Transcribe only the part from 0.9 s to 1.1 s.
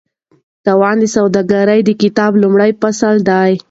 د